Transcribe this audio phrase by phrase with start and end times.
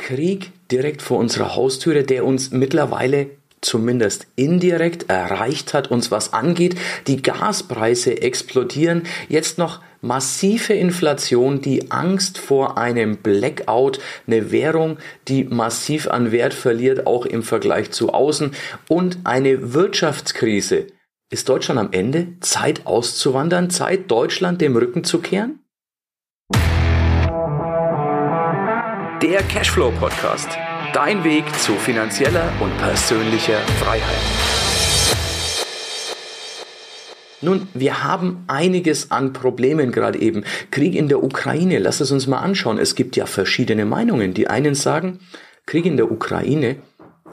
[0.00, 3.28] Krieg direkt vor unserer Haustüre, der uns mittlerweile
[3.60, 6.76] zumindest indirekt erreicht hat, uns was angeht.
[7.06, 9.02] Die Gaspreise explodieren.
[9.28, 14.96] Jetzt noch massive Inflation, die Angst vor einem Blackout, eine Währung,
[15.28, 18.52] die massiv an Wert verliert, auch im Vergleich zu außen
[18.88, 20.86] und eine Wirtschaftskrise.
[21.30, 22.28] Ist Deutschland am Ende?
[22.40, 23.70] Zeit auszuwandern?
[23.70, 25.59] Zeit, Deutschland dem Rücken zu kehren?
[29.22, 30.48] Der Cashflow Podcast
[30.94, 34.16] Dein Weg zu finanzieller und persönlicher Freiheit.
[37.42, 40.44] Nun, wir haben einiges an Problemen gerade eben.
[40.70, 42.78] Krieg in der Ukraine, lass es uns mal anschauen.
[42.78, 44.32] Es gibt ja verschiedene Meinungen.
[44.32, 45.18] Die einen sagen,
[45.66, 46.76] Krieg in der Ukraine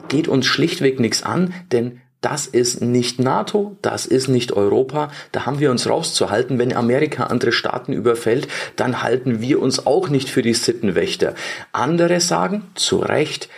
[0.08, 5.46] geht uns schlichtweg nichts an, denn das ist nicht NATO, das ist nicht Europa, da
[5.46, 6.58] haben wir uns rauszuhalten.
[6.58, 11.34] Wenn Amerika andere Staaten überfällt, dann halten wir uns auch nicht für die Sittenwächter.
[11.72, 13.48] Andere sagen, zu Recht,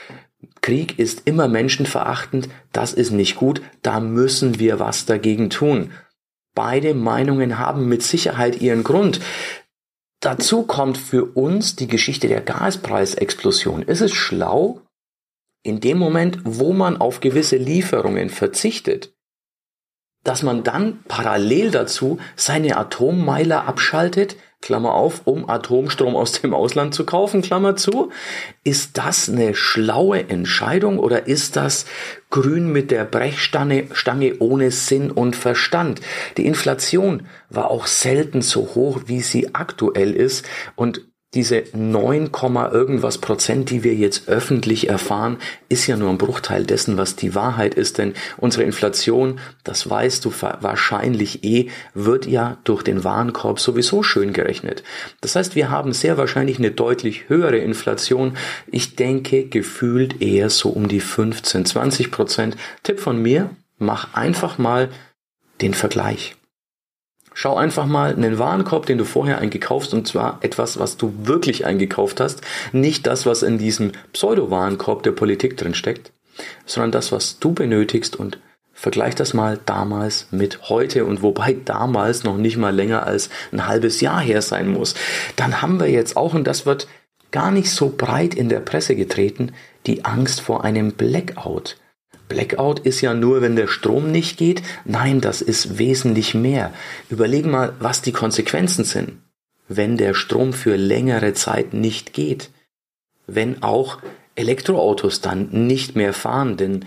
[0.61, 5.93] Krieg ist immer menschenverachtend, das ist nicht gut, da müssen wir was dagegen tun.
[6.55, 9.21] Beide Meinungen haben mit Sicherheit ihren Grund.
[10.21, 13.83] Dazu kommt für uns die Geschichte der Gaspreisexplosion.
[13.83, 14.83] Ist es schlau,
[15.63, 19.13] in dem Moment, wo man auf gewisse Lieferungen verzichtet,
[20.25, 26.95] dass man dann parallel dazu seine Atommeiler abschaltet, Klammer auf, um Atomstrom aus dem Ausland
[26.95, 28.11] zu kaufen, Klammer zu.
[28.63, 31.87] Ist das eine schlaue Entscheidung oder ist das
[32.29, 36.03] grün mit der Brechstange Stange ohne Sinn und Verstand?
[36.37, 42.31] Die Inflation war auch selten so hoch, wie sie aktuell ist und diese 9,
[42.73, 45.37] irgendwas Prozent, die wir jetzt öffentlich erfahren,
[45.69, 47.99] ist ja nur ein Bruchteil dessen, was die Wahrheit ist.
[47.99, 54.33] Denn unsere Inflation, das weißt du wahrscheinlich eh, wird ja durch den Warenkorb sowieso schön
[54.33, 54.83] gerechnet.
[55.21, 58.37] Das heißt, wir haben sehr wahrscheinlich eine deutlich höhere Inflation.
[58.67, 62.57] Ich denke, gefühlt eher so um die 15, 20 Prozent.
[62.83, 64.89] Tipp von mir, mach einfach mal
[65.61, 66.35] den Vergleich.
[67.35, 71.65] Schau einfach mal einen Warenkorb, den du vorher eingekauft und zwar etwas, was du wirklich
[71.65, 72.43] eingekauft hast,
[72.73, 76.13] nicht das, was in diesem Pseudo-Warenkorb der Politik drin steckt,
[76.67, 78.39] sondern das, was du benötigst und
[78.73, 83.67] vergleich das mal damals mit heute und wobei damals noch nicht mal länger als ein
[83.67, 84.95] halbes Jahr her sein muss.
[85.37, 86.89] Dann haben wir jetzt auch, und das wird
[87.31, 89.53] gar nicht so breit in der Presse getreten,
[89.87, 91.77] die Angst vor einem Blackout.
[92.31, 94.63] Blackout ist ja nur, wenn der Strom nicht geht.
[94.87, 96.73] Nein, das ist wesentlich mehr.
[97.11, 99.19] Überleg mal, was die Konsequenzen sind,
[99.69, 102.49] wenn der Strom für längere Zeit nicht geht.
[103.27, 103.99] Wenn auch
[104.37, 106.87] Elektroautos dann nicht mehr fahren, denn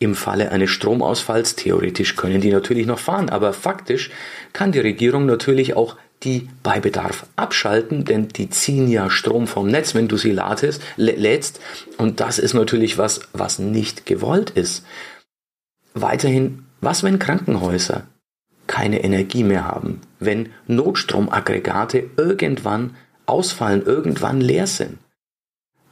[0.00, 4.10] im Falle eines Stromausfalls, theoretisch können die natürlich noch fahren, aber faktisch
[4.52, 9.68] kann die Regierung natürlich auch die bei Bedarf abschalten, denn die ziehen ja Strom vom
[9.68, 11.60] Netz, wenn du sie ladest, lädst.
[11.96, 14.84] Und das ist natürlich was, was nicht gewollt ist.
[15.94, 18.06] Weiterhin, was wenn Krankenhäuser
[18.66, 22.96] keine Energie mehr haben, wenn Notstromaggregate irgendwann
[23.26, 24.98] ausfallen, irgendwann leer sind?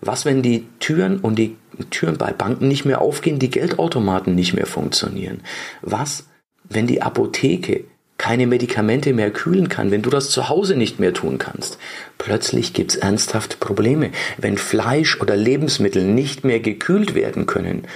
[0.00, 1.56] Was, wenn die Türen und die
[1.90, 5.42] Türen bei Banken nicht mehr aufgehen, die Geldautomaten nicht mehr funktionieren?
[5.82, 6.26] Was,
[6.64, 7.84] wenn die Apotheke
[8.18, 11.78] keine Medikamente mehr kühlen kann, wenn du das zu Hause nicht mehr tun kannst.
[12.18, 17.86] Plötzlich gibt's ernsthaft Probleme, wenn Fleisch oder Lebensmittel nicht mehr gekühlt werden können.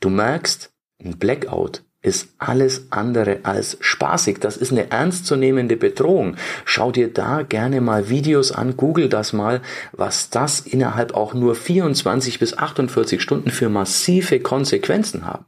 [0.00, 0.70] Du merkst,
[1.02, 4.38] ein Blackout ist alles andere als spaßig.
[4.38, 6.36] Das ist eine ernstzunehmende Bedrohung.
[6.64, 9.60] Schau dir da gerne mal Videos an, google das mal,
[9.92, 15.46] was das innerhalb auch nur 24 bis 48 Stunden für massive Konsequenzen haben.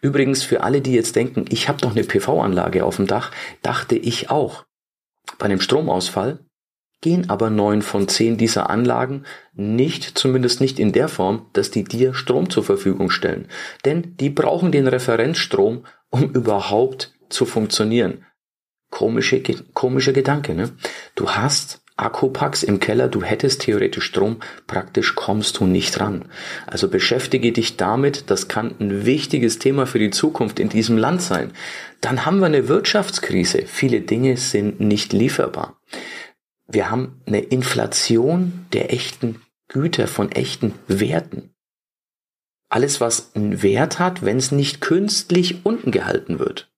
[0.00, 3.30] Übrigens für alle, die jetzt denken, ich habe doch eine PV-Anlage auf dem Dach,
[3.62, 4.64] dachte ich auch.
[5.38, 6.40] Bei einem Stromausfall
[7.00, 9.24] gehen aber neun von zehn dieser Anlagen
[9.54, 13.48] nicht, zumindest nicht in der Form, dass die dir Strom zur Verfügung stellen.
[13.84, 18.24] Denn die brauchen den Referenzstrom, um überhaupt zu funktionieren.
[18.90, 20.70] Komische, komischer Gedanke, ne?
[21.14, 26.24] Du hast Akkupacks im Keller, du hättest theoretisch Strom, praktisch kommst du nicht ran.
[26.66, 31.20] Also beschäftige dich damit, das kann ein wichtiges Thema für die Zukunft in diesem Land
[31.22, 31.52] sein.
[32.00, 35.78] Dann haben wir eine Wirtschaftskrise, viele Dinge sind nicht lieferbar.
[36.70, 41.54] Wir haben eine Inflation der echten Güter, von echten Werten.
[42.68, 46.70] Alles, was einen Wert hat, wenn es nicht künstlich unten gehalten wird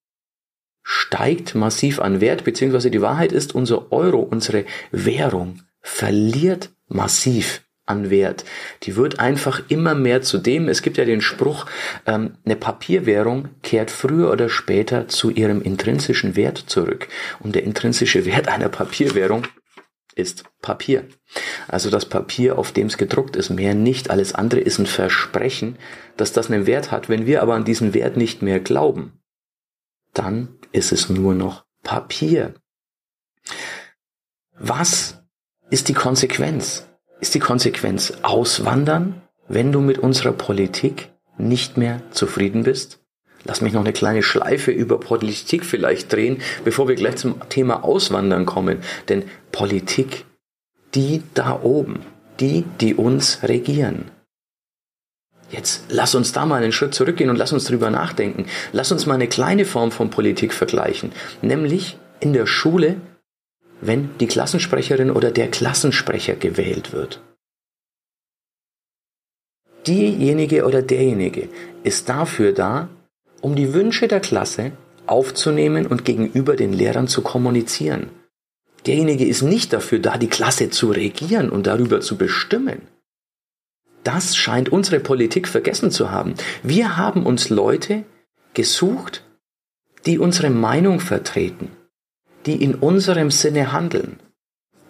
[0.82, 8.10] steigt massiv an Wert, beziehungsweise die Wahrheit ist, unser Euro, unsere Währung verliert massiv an
[8.10, 8.44] Wert.
[8.84, 11.66] Die wird einfach immer mehr zu dem, es gibt ja den Spruch,
[12.06, 17.08] ähm, eine Papierwährung kehrt früher oder später zu ihrem intrinsischen Wert zurück.
[17.40, 19.46] Und der intrinsische Wert einer Papierwährung
[20.12, 21.08] ist Papier.
[21.68, 24.10] Also das Papier, auf dem es gedruckt ist, mehr nicht.
[24.10, 25.78] Alles andere ist ein Versprechen,
[26.16, 27.08] dass das einen Wert hat.
[27.08, 29.20] Wenn wir aber an diesen Wert nicht mehr glauben,
[30.14, 32.54] dann ist es nur noch Papier.
[34.58, 35.22] Was
[35.70, 36.88] ist die Konsequenz?
[37.20, 43.01] Ist die Konsequenz auswandern, wenn du mit unserer Politik nicht mehr zufrieden bist?
[43.44, 47.84] Lass mich noch eine kleine Schleife über Politik vielleicht drehen, bevor wir gleich zum Thema
[47.84, 48.78] Auswandern kommen.
[49.08, 50.24] Denn Politik,
[50.94, 52.00] die da oben,
[52.40, 54.10] die, die uns regieren.
[55.50, 58.46] Jetzt lass uns da mal einen Schritt zurückgehen und lass uns drüber nachdenken.
[58.72, 61.12] Lass uns mal eine kleine Form von Politik vergleichen.
[61.42, 62.96] Nämlich in der Schule,
[63.82, 67.20] wenn die Klassensprecherin oder der Klassensprecher gewählt wird.
[69.86, 71.48] Diejenige oder derjenige
[71.82, 72.88] ist dafür da,
[73.42, 74.72] um die Wünsche der Klasse
[75.06, 78.08] aufzunehmen und gegenüber den Lehrern zu kommunizieren.
[78.86, 82.82] Derjenige ist nicht dafür da, die Klasse zu regieren und darüber zu bestimmen.
[84.04, 86.34] Das scheint unsere Politik vergessen zu haben.
[86.62, 88.04] Wir haben uns Leute
[88.54, 89.22] gesucht,
[90.06, 91.70] die unsere Meinung vertreten,
[92.46, 94.18] die in unserem Sinne handeln.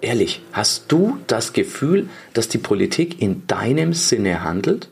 [0.00, 4.90] Ehrlich, hast du das Gefühl, dass die Politik in deinem Sinne handelt?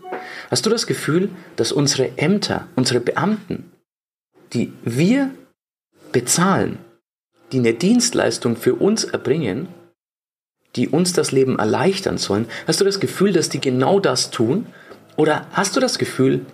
[0.50, 3.72] Hast du das Gefühl, dass unsere Ämter, unsere Beamten,
[4.52, 5.30] die wir
[6.12, 6.78] bezahlen,
[7.52, 9.68] die eine Dienstleistung für uns erbringen,
[10.76, 14.66] die uns das Leben erleichtern sollen, hast du das Gefühl, dass die genau das tun?
[15.16, 16.46] Oder hast du das Gefühl,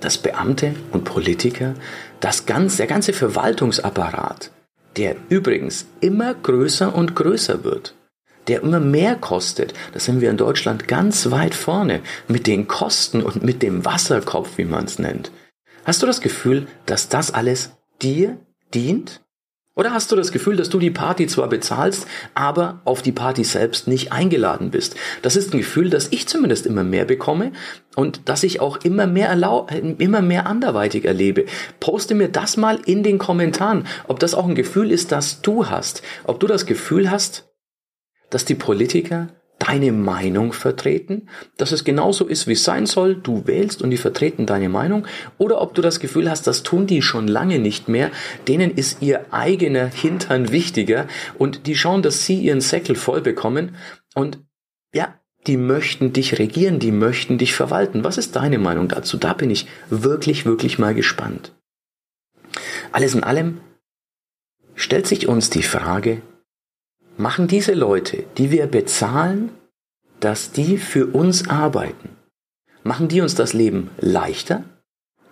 [0.00, 1.74] dass Beamte und Politiker,
[2.20, 4.50] das ganze, der ganze Verwaltungsapparat,
[4.96, 7.94] der übrigens immer größer und größer wird,
[8.48, 13.22] der immer mehr kostet, da sind wir in Deutschland ganz weit vorne mit den Kosten
[13.22, 15.30] und mit dem Wasserkopf, wie man es nennt.
[15.84, 17.72] Hast du das Gefühl, dass das alles
[18.02, 18.38] dir
[18.74, 19.22] dient?
[19.76, 23.44] Oder hast du das Gefühl, dass du die Party zwar bezahlst, aber auf die Party
[23.44, 24.96] selbst nicht eingeladen bist?
[25.22, 27.52] Das ist ein Gefühl, das ich zumindest immer mehr bekomme
[27.96, 29.32] und das ich auch immer mehr,
[29.98, 31.46] immer mehr anderweitig erlebe.
[31.78, 35.66] Poste mir das mal in den Kommentaren, ob das auch ein Gefühl ist, das du
[35.70, 36.02] hast.
[36.24, 37.49] Ob du das Gefühl hast,
[38.30, 39.28] dass die Politiker
[39.60, 41.28] deine Meinung vertreten,
[41.58, 45.06] dass es genauso ist, wie es sein soll, du wählst und die vertreten deine Meinung,
[45.36, 48.10] oder ob du das Gefühl hast, das tun die schon lange nicht mehr,
[48.48, 51.06] denen ist ihr eigener Hintern wichtiger
[51.36, 53.76] und die schauen, dass sie ihren Säckel voll bekommen
[54.14, 54.38] und
[54.94, 55.14] ja,
[55.46, 58.02] die möchten dich regieren, die möchten dich verwalten.
[58.02, 59.18] Was ist deine Meinung dazu?
[59.18, 61.52] Da bin ich wirklich, wirklich mal gespannt.
[62.92, 63.60] Alles in allem
[64.74, 66.22] stellt sich uns die Frage,
[67.20, 69.50] machen diese Leute, die wir bezahlen,
[70.20, 72.16] dass die für uns arbeiten,
[72.82, 74.64] machen die uns das Leben leichter?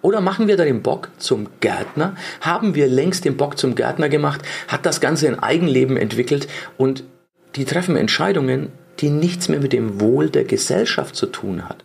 [0.03, 2.15] Oder machen wir da den Bock zum Gärtner?
[2.41, 4.43] Haben wir längst den Bock zum Gärtner gemacht?
[4.69, 6.47] Hat das Ganze ein Eigenleben entwickelt?
[6.77, 7.05] Und
[7.57, 8.71] die treffen Entscheidungen,
[9.01, 11.85] die nichts mehr mit dem Wohl der Gesellschaft zu tun hat.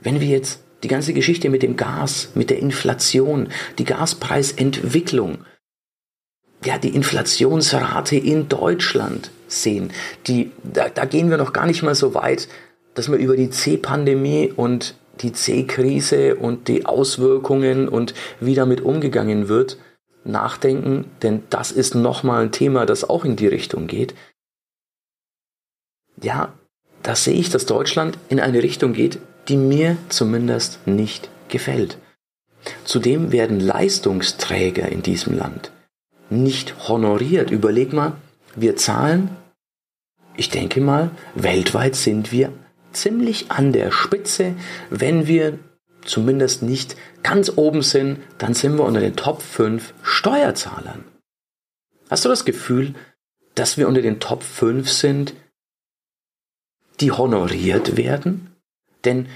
[0.00, 3.48] Wenn wir jetzt die ganze Geschichte mit dem Gas, mit der Inflation,
[3.78, 5.38] die Gaspreisentwicklung,
[6.64, 9.92] ja, die Inflationsrate in Deutschland sehen.
[10.26, 12.48] Die, da, da gehen wir noch gar nicht mal so weit,
[12.94, 19.48] dass wir über die C-Pandemie und die C-Krise und die Auswirkungen und wie damit umgegangen
[19.48, 19.78] wird,
[20.24, 24.14] nachdenken, denn das ist nochmal ein Thema, das auch in die Richtung geht.
[26.20, 26.52] Ja,
[27.02, 29.18] da sehe ich, dass Deutschland in eine Richtung geht,
[29.48, 31.98] die mir zumindest nicht gefällt.
[32.84, 35.70] Zudem werden Leistungsträger in diesem Land
[36.30, 37.50] nicht honoriert.
[37.50, 38.12] Überleg mal,
[38.54, 39.30] wir zahlen,
[40.36, 42.52] ich denke mal, weltweit sind wir
[42.92, 44.54] ziemlich an der Spitze.
[44.90, 45.58] Wenn wir
[46.04, 51.04] zumindest nicht ganz oben sind, dann sind wir unter den Top 5 Steuerzahlern.
[52.10, 52.94] Hast du das Gefühl,
[53.54, 55.34] dass wir unter den Top 5 sind,
[57.00, 58.54] die honoriert werden?
[59.04, 59.28] Denn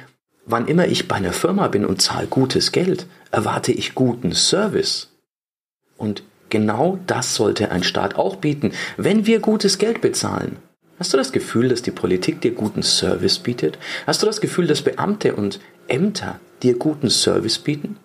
[0.46, 5.10] wann immer ich bei einer Firma bin und zahle gutes Geld, erwarte ich guten Service.
[5.96, 6.22] Und
[6.52, 10.58] Genau das sollte ein Staat auch bieten, wenn wir gutes Geld bezahlen.
[10.98, 13.78] Hast du das Gefühl, dass die Politik dir guten Service bietet?
[14.06, 17.96] Hast du das Gefühl, dass Beamte und Ämter dir guten Service bieten?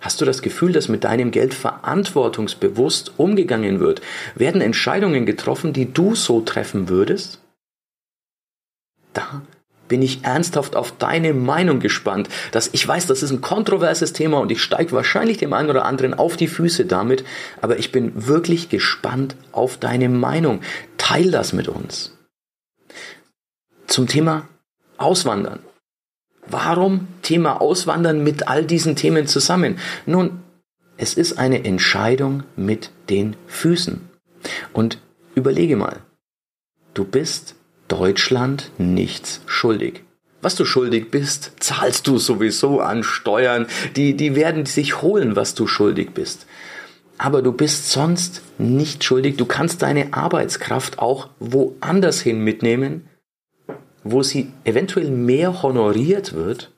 [0.00, 4.02] Hast du das Gefühl, dass mit deinem Geld verantwortungsbewusst umgegangen wird?
[4.34, 7.40] Werden Entscheidungen getroffen, die du so treffen würdest?
[9.12, 9.42] Da
[9.88, 12.28] bin ich ernsthaft auf deine Meinung gespannt.
[12.52, 15.84] Dass ich weiß, das ist ein kontroverses Thema und ich steige wahrscheinlich dem einen oder
[15.84, 17.24] anderen auf die Füße damit,
[17.60, 20.60] aber ich bin wirklich gespannt auf deine Meinung.
[20.98, 22.16] Teil das mit uns.
[23.86, 24.48] Zum Thema
[24.98, 25.60] Auswandern.
[26.48, 29.78] Warum Thema Auswandern mit all diesen Themen zusammen?
[30.06, 30.42] Nun,
[30.96, 34.08] es ist eine Entscheidung mit den Füßen.
[34.72, 34.98] Und
[35.34, 35.98] überlege mal,
[36.94, 37.56] du bist
[37.88, 40.02] Deutschland nichts schuldig.
[40.42, 43.66] Was du schuldig bist, zahlst du sowieso an Steuern.
[43.96, 46.46] Die, die werden sich holen, was du schuldig bist.
[47.18, 49.36] Aber du bist sonst nicht schuldig.
[49.36, 53.08] Du kannst deine Arbeitskraft auch woanders hin mitnehmen,
[54.04, 56.72] wo sie eventuell mehr honoriert wird,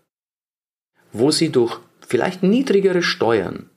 [1.12, 3.68] wo sie durch vielleicht niedrigere Steuern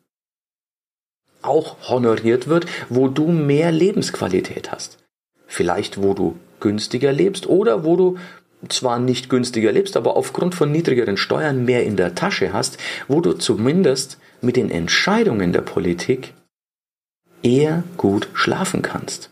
[1.41, 4.99] auch honoriert wird, wo du mehr Lebensqualität hast.
[5.47, 8.17] Vielleicht wo du günstiger lebst oder wo du
[8.69, 12.77] zwar nicht günstiger lebst, aber aufgrund von niedrigeren Steuern mehr in der Tasche hast,
[13.07, 16.33] wo du zumindest mit den Entscheidungen der Politik
[17.43, 19.31] eher gut schlafen kannst.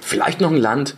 [0.00, 0.96] Vielleicht noch ein Land,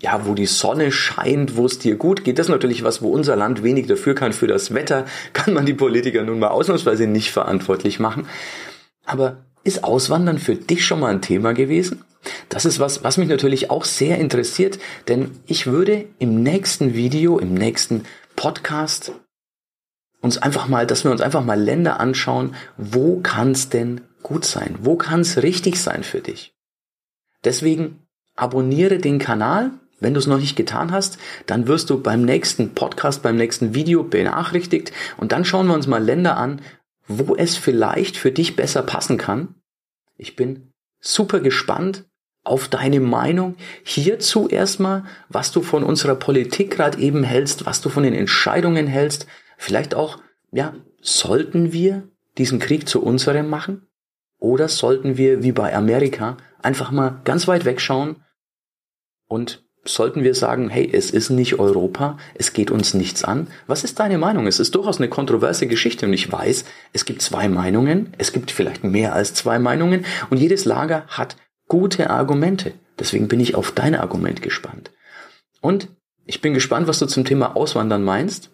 [0.00, 2.38] ja, wo die Sonne scheint, wo es dir gut geht.
[2.38, 4.32] Das ist natürlich was, wo unser Land wenig dafür kann.
[4.32, 8.26] Für das Wetter kann man die Politiker nun mal ausnahmsweise nicht verantwortlich machen.
[9.04, 12.04] Aber ist Auswandern für dich schon mal ein Thema gewesen?
[12.48, 17.38] Das ist was, was mich natürlich auch sehr interessiert, denn ich würde im nächsten Video,
[17.38, 18.04] im nächsten
[18.36, 19.12] Podcast
[20.20, 24.44] uns einfach mal, dass wir uns einfach mal Länder anschauen, wo kann es denn gut
[24.44, 24.76] sein?
[24.82, 26.54] Wo kann es richtig sein für dich?
[27.44, 32.22] Deswegen abonniere den Kanal, wenn du es noch nicht getan hast, dann wirst du beim
[32.22, 36.60] nächsten Podcast, beim nächsten Video benachrichtigt und dann schauen wir uns mal Länder an,
[37.06, 39.54] wo es vielleicht für dich besser passen kann.
[40.16, 42.04] Ich bin super gespannt
[42.42, 47.88] auf deine Meinung hierzu erstmal, was du von unserer Politik gerade eben hältst, was du
[47.88, 49.26] von den Entscheidungen hältst.
[49.58, 50.18] Vielleicht auch,
[50.50, 53.86] ja, sollten wir diesen Krieg zu unserem machen?
[54.38, 58.24] Oder sollten wir, wie bei Amerika, einfach mal ganz weit wegschauen
[59.28, 63.48] und sollten wir sagen, hey, es ist nicht Europa, es geht uns nichts an?
[63.66, 64.46] Was ist deine Meinung?
[64.46, 68.50] Es ist durchaus eine kontroverse Geschichte und ich weiß, es gibt zwei Meinungen, es gibt
[68.50, 71.36] vielleicht mehr als zwei Meinungen und jedes Lager hat
[71.70, 72.74] gute Argumente.
[72.98, 74.90] Deswegen bin ich auf dein Argument gespannt.
[75.62, 75.88] Und
[76.26, 78.50] ich bin gespannt, was du zum Thema Auswandern meinst.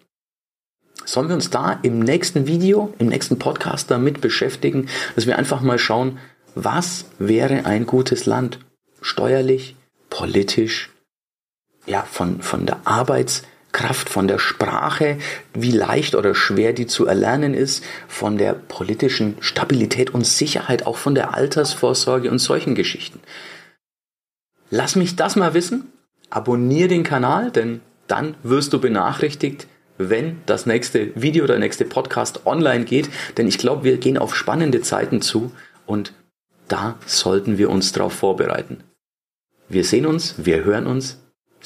[1.03, 5.61] Sollen wir uns da im nächsten Video, im nächsten Podcast damit beschäftigen, dass wir einfach
[5.61, 6.19] mal schauen,
[6.55, 8.59] was wäre ein gutes Land?
[9.01, 9.75] Steuerlich,
[10.09, 10.91] politisch,
[11.85, 12.81] ja, von, von der
[13.77, 15.17] Arbeitskraft, von der Sprache,
[15.53, 20.97] wie leicht oder schwer die zu erlernen ist, von der politischen Stabilität und Sicherheit, auch
[20.97, 23.19] von der Altersvorsorge und solchen Geschichten.
[24.69, 25.91] Lass mich das mal wissen.
[26.29, 29.67] Abonnier den Kanal, denn dann wirst du benachrichtigt,
[29.97, 33.09] wenn das nächste Video oder nächste Podcast online geht.
[33.37, 35.51] Denn ich glaube, wir gehen auf spannende Zeiten zu
[35.85, 36.13] und
[36.67, 38.83] da sollten wir uns darauf vorbereiten.
[39.69, 41.17] Wir sehen uns, wir hören uns